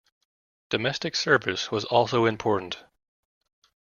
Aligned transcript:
Domestic 0.71 1.15
service 1.15 1.69
was 1.69 1.85
also 1.85 2.25
important. 2.25 2.83